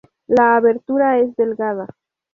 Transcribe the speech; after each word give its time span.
La 0.27 0.55
abertura 0.55 1.19
es 1.19 1.35
delgada. 1.35 1.87